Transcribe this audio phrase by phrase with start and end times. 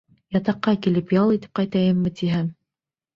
[0.35, 2.49] Ятаҡҡа килеп ял итеп ҡайтайыммы тиһәм...